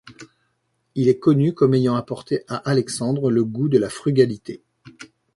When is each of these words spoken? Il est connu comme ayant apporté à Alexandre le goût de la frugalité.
Il 0.95 1.09
est 1.09 1.19
connu 1.19 1.53
comme 1.53 1.75
ayant 1.75 1.93
apporté 1.95 2.43
à 2.47 2.55
Alexandre 2.55 3.29
le 3.29 3.43
goût 3.45 3.69
de 3.69 3.77
la 3.77 3.87
frugalité. 3.87 4.63